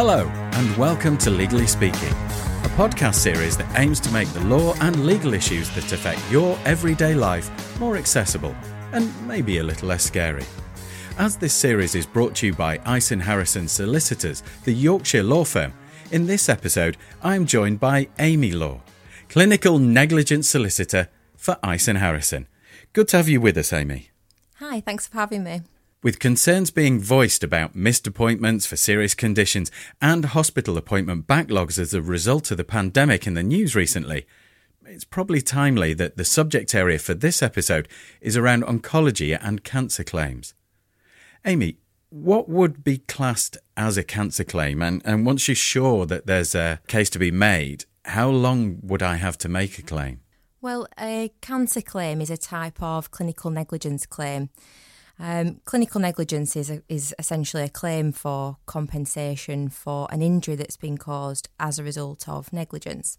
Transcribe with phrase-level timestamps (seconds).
[0.00, 4.74] Hello, and welcome to Legally Speaking, a podcast series that aims to make the law
[4.74, 7.50] and legal issues that affect your everyday life
[7.80, 8.54] more accessible
[8.92, 10.44] and maybe a little less scary.
[11.18, 15.72] As this series is brought to you by Ison Harrison Solicitors, the Yorkshire law firm,
[16.12, 18.82] in this episode I'm joined by Ami Law,
[19.28, 22.46] clinical negligence solicitor for Ison Harrison.
[22.92, 24.10] Good to have you with us, Ami.
[24.60, 25.62] Hi, thanks for having me.
[26.00, 31.92] With concerns being voiced about missed appointments for serious conditions and hospital appointment backlogs as
[31.92, 34.24] a result of the pandemic in the news recently,
[34.86, 37.88] it's probably timely that the subject area for this episode
[38.20, 40.54] is around oncology and cancer claims.
[41.44, 41.78] Ami,
[42.10, 44.80] what would be classed as a cancer claim?
[44.80, 49.02] And, and once you're sure that there's a case to be made, how long would
[49.02, 50.20] I have to make a claim?
[50.60, 54.50] Well, a cancer claim is a type of clinical negligence claim.
[55.20, 60.76] Um, clinical negligence is, a, is essentially a claim for compensation for an injury that's
[60.76, 63.18] been caused as a result of negligence.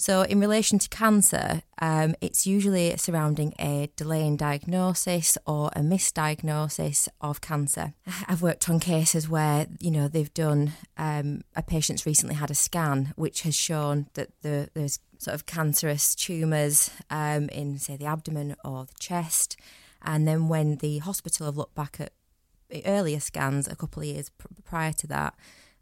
[0.00, 5.80] So, in relation to cancer, um, it's usually surrounding a delay in diagnosis or a
[5.80, 7.92] misdiagnosis of cancer.
[8.26, 12.54] I've worked on cases where you know they've done um, a patient's recently had a
[12.54, 18.06] scan which has shown that the, there's sort of cancerous tumours um, in, say, the
[18.06, 19.58] abdomen or the chest.
[20.02, 22.12] And then when the hospital have looked back at
[22.86, 25.34] earlier scans a couple of years pr- prior to that,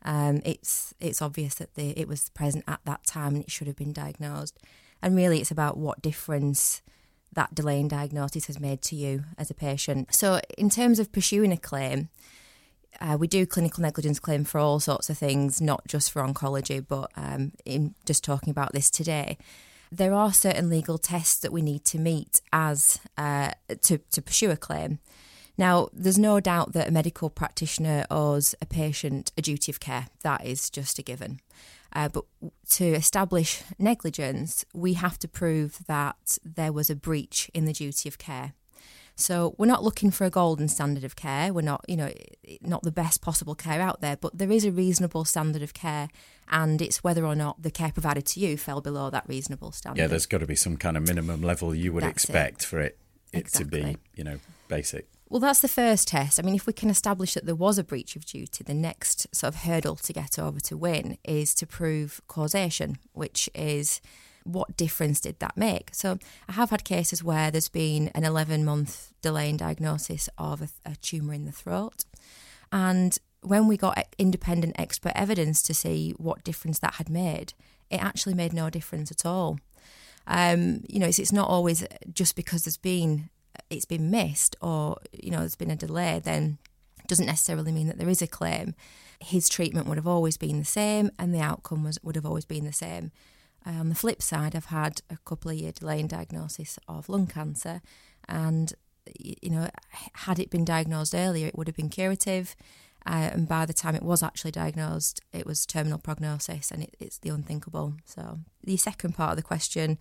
[0.04, 3.66] um, it's it's obvious that the, it was present at that time and it should
[3.66, 4.58] have been diagnosed.
[5.02, 6.82] And really, it's about what difference
[7.32, 10.14] that delay in diagnosis has made to you as a patient.
[10.14, 12.08] So, in terms of pursuing a claim,
[13.00, 16.84] uh, we do clinical negligence claim for all sorts of things, not just for oncology,
[16.86, 19.36] but um, in just talking about this today
[19.90, 24.50] there are certain legal tests that we need to meet as uh, to, to pursue
[24.50, 24.98] a claim.
[25.56, 30.06] Now, there's no doubt that a medical practitioner owes a patient a duty of care.
[30.22, 31.40] That is just a given.
[31.92, 32.24] Uh, but
[32.70, 38.08] to establish negligence, we have to prove that there was a breach in the duty
[38.08, 38.52] of care.
[39.18, 41.52] So we're not looking for a golden standard of care.
[41.52, 42.12] We're not, you know,
[42.62, 46.08] not the best possible care out there, but there is a reasonable standard of care,
[46.48, 50.00] and it's whether or not the care provided to you fell below that reasonable standard.
[50.00, 52.66] Yeah, there's got to be some kind of minimum level you would That's expect it.
[52.66, 52.96] for it,
[53.32, 53.80] it exactly.
[53.80, 55.08] to be, you know, basic.
[55.28, 56.38] Well, that's the first test.
[56.38, 59.26] I mean, if we can establish that there was a breach of duty, the next
[59.34, 64.00] sort of hurdle to get over to win is to prove causation, which is
[64.48, 65.94] what difference did that make?
[65.94, 70.62] So I have had cases where there's been an 11 month delay in diagnosis of
[70.62, 72.04] a, a tumour in the throat.
[72.72, 77.52] And when we got independent expert evidence to see what difference that had made,
[77.90, 79.58] it actually made no difference at all.
[80.26, 83.30] Um, you know, it's, it's not always just because there's been
[83.70, 86.58] it's been missed or you know there's been a delay, then
[87.06, 88.74] doesn't necessarily mean that there is a claim.
[89.20, 92.44] His treatment would have always been the same, and the outcome was would have always
[92.44, 93.10] been the same.
[93.66, 97.08] Uh, on the flip side, I've had a couple of year delay in diagnosis of
[97.08, 97.82] lung cancer,
[98.28, 98.72] and
[99.18, 99.68] you know,
[100.14, 102.54] had it been diagnosed earlier, it would have been curative.
[103.06, 106.94] Uh, and by the time it was actually diagnosed, it was terminal prognosis, and it,
[107.00, 107.94] it's the unthinkable.
[108.04, 109.98] So, the second part of the question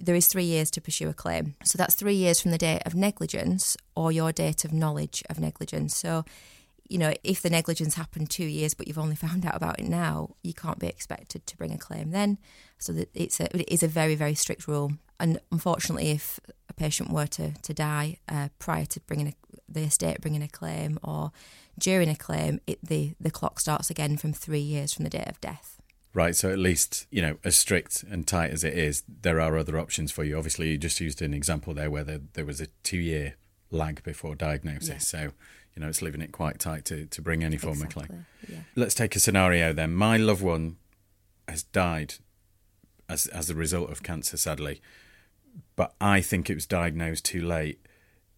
[0.00, 1.54] there is three years to pursue a claim.
[1.62, 5.38] So, that's three years from the date of negligence or your date of knowledge of
[5.38, 5.96] negligence.
[5.96, 6.24] So,
[6.88, 9.88] you know, if the negligence happened two years, but you've only found out about it
[9.88, 12.38] now, you can't be expected to bring a claim then.
[12.78, 14.92] So that it's a, it is a very, very strict rule.
[15.20, 19.34] And unfortunately, if a patient were to, to die uh, prior to bringing a,
[19.68, 21.32] the estate bringing a claim or
[21.78, 25.28] during a claim, it, the, the clock starts again from three years from the date
[25.28, 25.80] of death.
[26.14, 29.56] Right, so at least, you know, as strict and tight as it is, there are
[29.56, 30.36] other options for you.
[30.36, 33.36] Obviously, you just used an example there where there, there was a two year
[33.70, 34.88] lag before diagnosis.
[34.88, 34.98] Yeah.
[34.98, 35.32] So
[35.74, 38.02] you know, it's leaving it quite tight to, to bring any form exactly.
[38.02, 38.26] of claim.
[38.48, 38.58] Yeah.
[38.76, 39.94] Let's take a scenario then.
[39.94, 40.76] My loved one
[41.48, 42.14] has died
[43.08, 44.80] as as a result of cancer, sadly,
[45.76, 47.80] but I think it was diagnosed too late.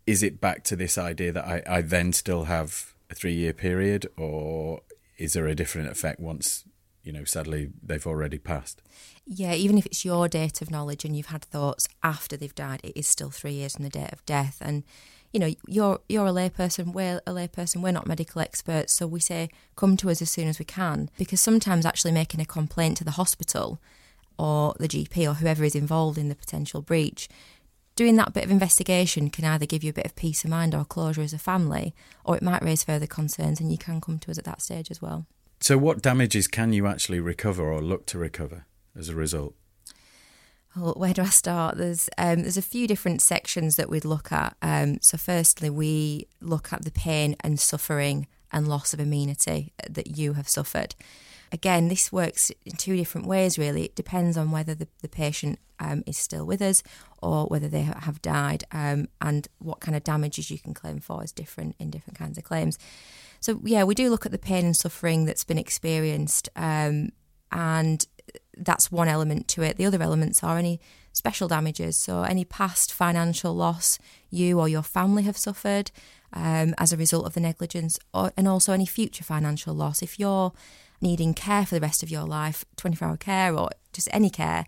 [0.07, 3.53] Is it back to this idea that I, I then still have a three year
[3.53, 4.81] period, or
[5.17, 6.65] is there a different effect once,
[7.03, 8.83] you know, sadly they've already passed?
[9.27, 12.81] Yeah, even if it's your date of knowledge and you've had thoughts after they've died,
[12.85, 14.59] it is still three years from the date of death.
[14.61, 14.85] And
[15.35, 19.19] you know, you're you're a layperson, we're a layperson, we're not medical experts, so we
[19.19, 21.11] say come to us as soon as we can.
[21.19, 23.81] Because sometimes actually making a complaint to the hospital
[24.39, 27.29] or the GP or whoever is involved in the potential breach,
[27.97, 30.73] doing that bit of investigation can either give you a bit of peace of mind
[30.73, 34.21] or closure as a family, or it might raise further concerns and you can come
[34.21, 35.27] to us at that stage as well.
[35.61, 38.67] So what damages can you actually recover or look to recover
[38.97, 39.55] as a result?
[40.77, 41.77] Well, where do I start?
[41.77, 44.57] There's um, there's a few different sections that we'd look at.
[44.61, 50.17] Um, so, firstly, we look at the pain and suffering and loss of amenity that
[50.17, 50.95] you have suffered.
[51.53, 53.85] Again, this works in two different ways, really.
[53.85, 56.83] It depends on whether the, the patient um, is still with us
[57.23, 61.23] or whether they have died, um, and what kind of damages you can claim for
[61.23, 62.79] is different in different kinds of claims.
[63.39, 67.11] So, yeah, we do look at the pain and suffering that's been experienced, um,
[67.53, 68.05] and
[68.57, 69.77] that's one element to it.
[69.77, 70.81] The other elements are any
[71.13, 73.99] special damages, so any past financial loss
[74.31, 75.91] you or your family have suffered
[76.33, 80.03] um, as a result of the negligence, or, and also any future financial loss.
[80.03, 80.53] If you're
[81.01, 84.67] needing care for the rest of your life, 24 hour care or just any care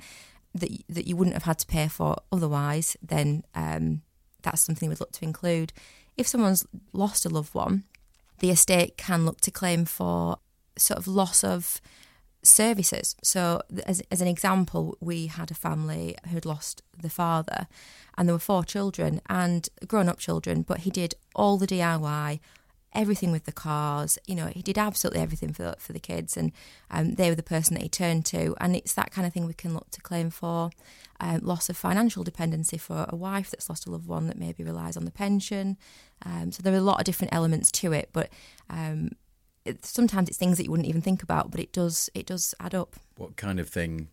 [0.54, 4.02] that, that you wouldn't have had to pay for otherwise, then um,
[4.42, 5.72] that's something we'd look to include.
[6.16, 7.84] If someone's lost a loved one,
[8.38, 10.38] the estate can look to claim for
[10.78, 11.80] sort of loss of
[12.46, 13.16] services.
[13.22, 17.66] So, as, as an example, we had a family who'd lost the father,
[18.16, 22.40] and there were four children and grown up children, but he did all the DIY,
[22.94, 24.18] everything with the cars.
[24.26, 26.52] You know, he did absolutely everything for for the kids, and
[26.90, 28.54] um, they were the person that he turned to.
[28.60, 30.70] And it's that kind of thing we can look to claim for
[31.20, 34.64] um, loss of financial dependency for a wife that's lost a loved one that maybe
[34.64, 35.76] relies on the pension.
[36.24, 38.30] Um, so there are a lot of different elements to it, but
[38.70, 39.10] um,
[39.66, 42.54] it, sometimes it's things that you wouldn't even think about, but it does it does
[42.60, 42.96] add up.
[43.16, 44.08] What kind of thing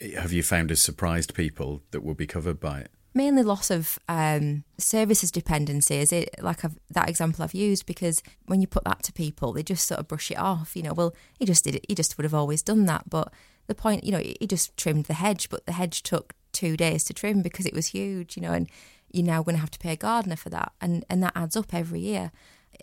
[0.00, 2.90] have you found has surprised people that will be covered by it?
[3.14, 5.96] Mainly loss of um, services dependency.
[5.96, 7.86] Is it like I've, that example I've used?
[7.86, 10.76] Because when you put that to people, they just sort of brush it off.
[10.76, 11.86] You know, well, he just did it.
[11.88, 13.08] He just would have always done that.
[13.08, 13.32] But
[13.68, 17.04] the point, you know, he just trimmed the hedge, but the hedge took two days
[17.04, 18.36] to trim because it was huge.
[18.36, 18.68] You know, and
[19.10, 21.56] you're now going to have to pay a gardener for that, and and that adds
[21.56, 22.32] up every year.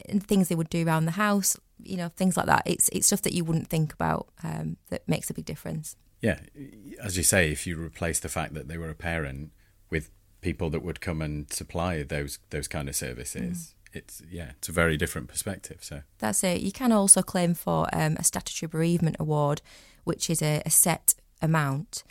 [0.10, 2.64] And things they would do around the house, you know, things like that.
[2.66, 5.96] It's it's stuff that you wouldn't think about um, that makes a big difference.
[6.22, 6.40] Yeah,
[7.02, 9.52] as you say, if you replace the fact that they were a parent
[9.90, 10.10] with
[10.40, 13.98] people that would come and supply those those kind of services, mm.
[13.98, 15.80] it's yeah, it's a very different perspective.
[15.82, 16.62] So that's it.
[16.62, 19.62] You can also claim for um, a statutory bereavement award,
[20.06, 22.04] which is a, a set amount.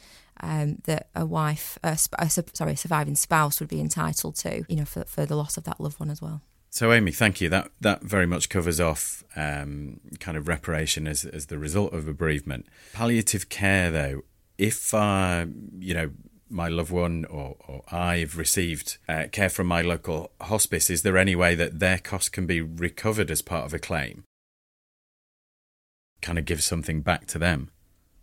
[0.44, 4.74] Um, that a wife, a, a, sorry, a surviving spouse would be entitled to, you
[4.74, 6.40] know, for, for the loss of that loved one as well.
[6.72, 7.50] So, Ami, thank you.
[7.50, 12.08] That that very much covers off um, kind of reparation as as the result of
[12.08, 12.64] a bereavement.
[12.94, 14.22] Palliative care, though,
[14.56, 15.44] if uh,
[15.78, 16.10] you know
[16.48, 21.18] my loved one or, or I've received uh, care from my local hospice, is there
[21.18, 24.24] any way that their costs can be recovered as part of a claim?
[26.22, 27.70] Kind of give something back to them.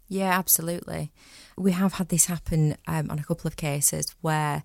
[0.07, 1.11] Yeah, absolutely.
[1.55, 4.63] We have had this happen um, on a couple of cases where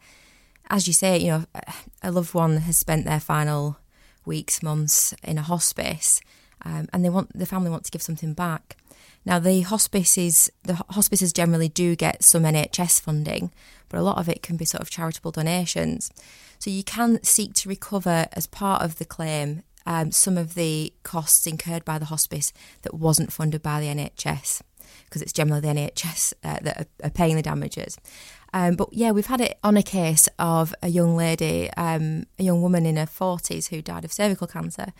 [0.70, 1.44] as you say, you know,
[2.02, 3.78] a loved one has spent their final
[4.24, 6.20] weeks, months in a hospice,
[6.64, 8.76] um, and they want the family want to give something back.
[9.26, 13.52] Now, the hospices, the hospices generally do get some NHS funding,
[13.88, 16.10] but a lot of it can be sort of charitable donations.
[16.58, 20.92] So you can seek to recover as part of the claim um, some of the
[21.02, 22.52] costs incurred by the hospice
[22.82, 24.62] that wasn't funded by the NHS,
[25.14, 27.96] because it's generally the NHS uh, that are, are paying the damages.
[28.52, 32.42] Um, but yeah, we've had it on a case of a young lady, um, a
[32.42, 34.92] young woman in her 40s who died of cervical cancer.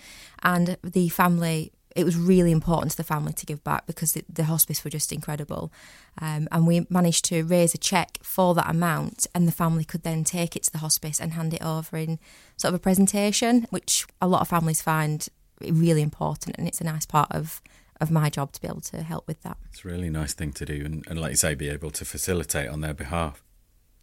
[0.45, 4.25] And the family, it was really important to the family to give back because the,
[4.33, 5.73] the hospice were just incredible.
[6.21, 10.05] Um, and we managed to raise a cheque for that amount, and the family could
[10.05, 12.21] then take it to the hospice and hand it over in
[12.57, 15.29] sort of a presentation, which a lot of families find
[15.61, 16.55] really important.
[16.57, 17.61] And it's a nice part of
[18.01, 19.57] of my job to be able to help with that.
[19.71, 22.05] It's a really nice thing to do, and, and like you say, be able to
[22.05, 23.43] facilitate on their behalf.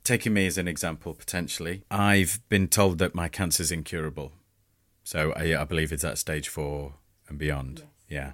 [0.03, 4.31] Taking me as an example, potentially, I've been told that my cancer is incurable.
[5.03, 6.95] So I, I believe it's at stage four
[7.27, 7.79] and beyond.
[7.79, 7.87] Yes.
[8.09, 8.31] Yeah.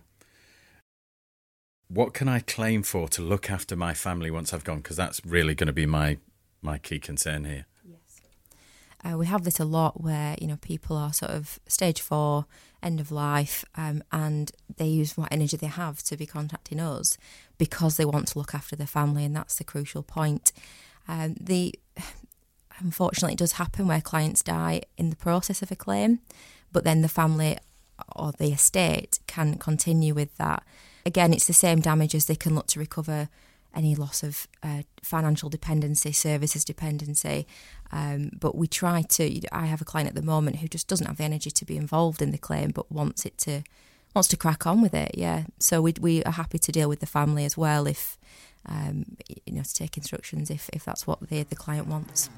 [1.89, 4.77] What can I claim for to look after my family once I've gone?
[4.77, 6.17] Because that's really going to be my
[6.61, 7.65] my key concern here.
[9.03, 12.45] Uh, we have this a lot where you know people are sort of stage four,
[12.81, 17.17] end of life, um, and they use what energy they have to be contacting us
[17.57, 20.51] because they want to look after their family, and that's the crucial point.
[21.07, 21.73] Um, the
[22.79, 26.19] unfortunately, it does happen where clients die in the process of a claim,
[26.71, 27.57] but then the family
[28.15, 30.63] or the estate can continue with that.
[31.05, 33.29] Again, it's the same damages they can look to recover
[33.77, 37.47] any loss of uh, financial dependency, services dependency.
[37.91, 39.23] Um, but we try to.
[39.51, 41.77] I have a client at the moment who just doesn't have the energy to be
[41.77, 43.63] involved in the claim, but wants it to
[44.13, 45.11] wants to crack on with it.
[45.13, 48.17] Yeah, so we we are happy to deal with the family as well if
[48.67, 49.05] um,
[49.45, 52.29] you know, to take instructions if, if that's what the, the client wants.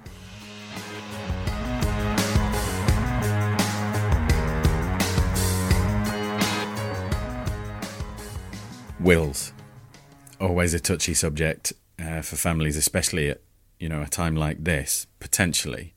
[8.99, 9.53] Wills,
[10.39, 13.41] always a touchy subject uh, for families, especially at
[13.79, 15.93] you know a time like this, potentially.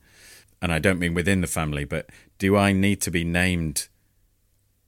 [0.61, 3.87] And I don't mean within the family, but do I need to be named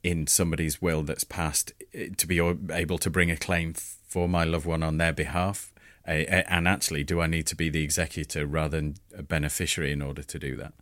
[0.04, 4.44] in somebody's will that's passed eh, to be able to bring a claim for my
[4.44, 5.72] loved one on their behalf?
[6.08, 10.22] and actually, do I need to be the executor rather than a beneficiary in order
[10.22, 10.74] to do that?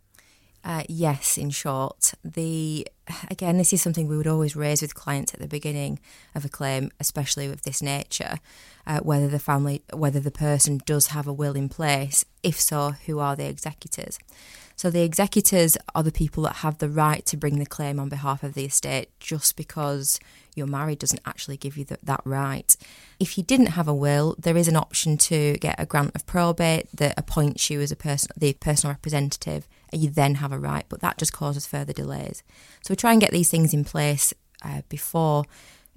[0.64, 2.14] Uh, yes, in short.
[2.24, 2.88] The
[3.30, 6.00] again, this is something we would always raise with clients at the beginning
[6.34, 8.38] of a claim, especially of this nature,
[8.86, 12.24] uh, whether the family, whether the person does have a will in place.
[12.42, 14.18] If so, who are the executors?
[14.76, 18.08] So the executors are the people that have the right to bring the claim on
[18.08, 20.18] behalf of the estate just because
[20.56, 22.76] you're married doesn't actually give you the, that right.
[23.20, 26.26] If you didn't have a will, there is an option to get a grant of
[26.26, 30.84] probate that appoints you as a person, the personal representative, you then have a right,
[30.88, 32.42] but that just causes further delays.
[32.82, 35.44] So we try and get these things in place uh, before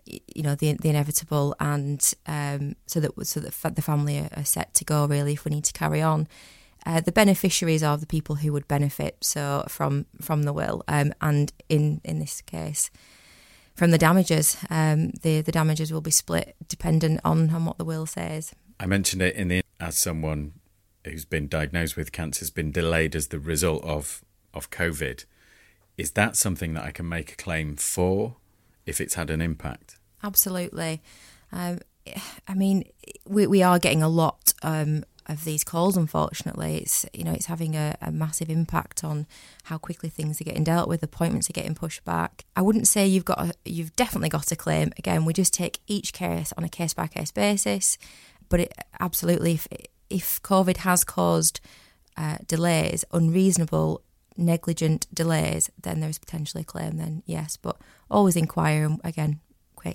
[0.05, 4.73] you know the the inevitable, and um, so that so that the family are set
[4.75, 5.05] to go.
[5.05, 6.27] Really, if we need to carry on,
[6.85, 11.13] uh, the beneficiaries are the people who would benefit so from from the will, um,
[11.21, 12.89] and in in this case,
[13.75, 14.57] from the damages.
[14.69, 18.53] Um, the the damages will be split dependent on on what the will says.
[18.79, 20.53] I mentioned it in the as someone
[21.07, 24.23] who's been diagnosed with cancer has been delayed as the result of
[24.53, 25.25] of COVID.
[25.97, 28.35] Is that something that I can make a claim for
[28.85, 29.97] if it's had an impact?
[30.23, 31.01] Absolutely.
[31.51, 31.79] Um,
[32.47, 32.83] I mean,
[33.25, 35.97] we we are getting a lot um, of these calls.
[35.97, 39.27] Unfortunately, it's you know it's having a, a, massive impact on
[39.63, 41.03] how quickly things are getting dealt with.
[41.03, 42.45] Appointments are getting pushed back.
[42.55, 44.91] I wouldn't say you've got a, you've definitely got a claim.
[44.97, 47.97] Again, we just take each case on a case by case basis.
[48.49, 49.67] But it, absolutely, if
[50.09, 51.59] if COVID has caused
[52.15, 54.01] uh, delays, unreasonable,
[54.35, 56.97] negligent delays, then there is potentially a claim.
[56.97, 57.77] Then yes, but
[58.09, 59.39] always inquire and again,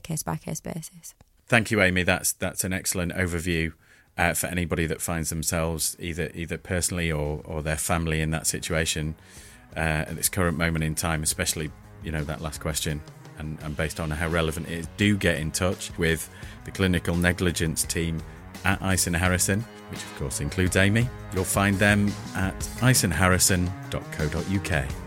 [0.03, 1.15] case by case basis.
[1.47, 2.03] Thank you, Ami.
[2.03, 3.73] That's that's an excellent overview
[4.17, 8.47] uh, for anybody that finds themselves either either personally or, or their family in that
[8.47, 9.15] situation
[9.77, 11.71] uh, at this current moment in time, especially
[12.03, 13.01] you know that last question.
[13.39, 16.29] And, and based on how relevant it is, do get in touch with
[16.65, 18.23] the clinical negligence team
[18.65, 21.09] at Ison Harrison, which of course includes Ami.
[21.35, 25.02] You'll find them at isonharrison.co.uk.